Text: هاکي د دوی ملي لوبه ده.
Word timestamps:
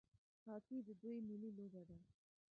هاکي 0.47 0.77
د 0.87 0.89
دوی 1.01 1.17
ملي 1.27 1.51
لوبه 1.57 1.81
ده. 1.89 1.97